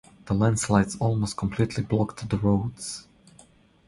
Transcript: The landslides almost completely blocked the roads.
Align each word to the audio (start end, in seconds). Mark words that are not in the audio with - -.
The 0.25 0.33
landslides 0.33 0.95
almost 0.95 1.37
completely 1.37 1.83
blocked 1.83 2.27
the 2.27 2.37
roads. 2.39 3.07